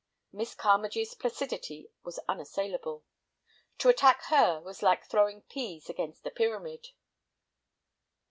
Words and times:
Miss 0.33 0.55
Carmagee's 0.55 1.13
placidity 1.13 1.91
was 2.01 2.19
unassailable. 2.27 3.05
To 3.77 3.87
attack 3.89 4.23
her 4.29 4.59
was 4.59 4.81
like 4.81 5.05
throwing 5.05 5.43
pease 5.43 5.91
against 5.91 6.25
a 6.25 6.31
pyramid. 6.31 6.87